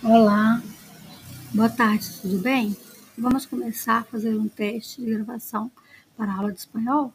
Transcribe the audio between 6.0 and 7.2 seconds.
para a aula de espanhol?